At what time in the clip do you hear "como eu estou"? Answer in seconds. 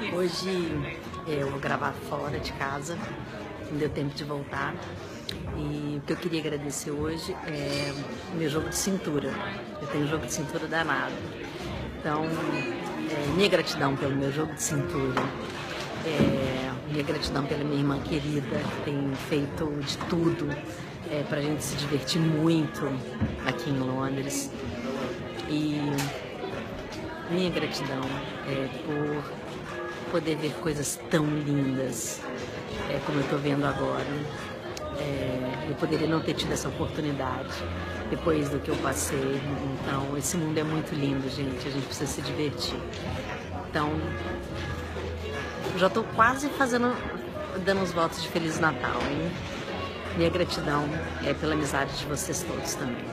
33.04-33.38